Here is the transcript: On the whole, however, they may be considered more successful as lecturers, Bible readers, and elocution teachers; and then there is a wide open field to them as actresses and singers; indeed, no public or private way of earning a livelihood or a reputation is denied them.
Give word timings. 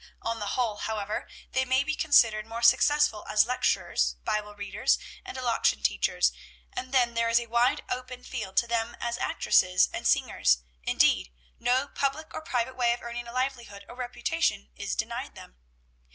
On 0.23 0.39
the 0.39 0.57
whole, 0.57 0.77
however, 0.77 1.27
they 1.51 1.63
may 1.63 1.83
be 1.83 1.93
considered 1.93 2.47
more 2.47 2.63
successful 2.63 3.23
as 3.29 3.45
lecturers, 3.45 4.15
Bible 4.25 4.55
readers, 4.55 4.97
and 5.23 5.37
elocution 5.37 5.83
teachers; 5.83 6.31
and 6.73 6.91
then 6.91 7.13
there 7.13 7.29
is 7.29 7.39
a 7.39 7.45
wide 7.45 7.83
open 7.87 8.23
field 8.23 8.57
to 8.57 8.67
them 8.67 8.97
as 8.99 9.19
actresses 9.19 9.87
and 9.93 10.07
singers; 10.07 10.63
indeed, 10.81 11.31
no 11.59 11.87
public 11.87 12.33
or 12.33 12.41
private 12.41 12.75
way 12.75 12.93
of 12.93 13.03
earning 13.03 13.27
a 13.27 13.31
livelihood 13.31 13.85
or 13.87 13.93
a 13.93 13.97
reputation 13.99 14.71
is 14.75 14.95
denied 14.95 15.35
them. 15.35 15.57